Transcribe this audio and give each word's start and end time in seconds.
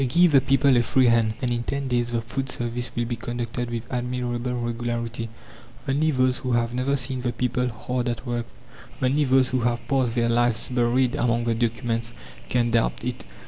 Give 0.07 0.31
the 0.31 0.41
people 0.41 0.75
a 0.77 0.81
free 0.81 1.05
hand, 1.05 1.35
and 1.43 1.51
in 1.51 1.61
ten 1.61 1.87
days 1.87 2.09
the 2.11 2.21
food 2.21 2.49
service 2.49 2.89
will 2.95 3.05
be 3.05 3.15
conducted 3.15 3.69
with 3.69 3.85
admirable 3.93 4.55
regularity. 4.55 5.29
Only 5.87 6.09
those 6.09 6.39
who 6.39 6.53
have 6.53 6.73
never 6.73 6.95
seen 6.95 7.21
the 7.21 7.31
people 7.31 7.67
hard 7.67 8.09
at 8.09 8.25
work, 8.25 8.47
only 8.99 9.25
those 9.25 9.49
who 9.49 9.59
have 9.59 9.87
passed 9.87 10.15
their 10.15 10.27
lives 10.27 10.69
buried 10.69 11.13
among 11.13 11.43
the 11.43 11.53
documents, 11.53 12.13
can 12.49 12.71
doubt 12.71 13.03
it. 13.03 13.23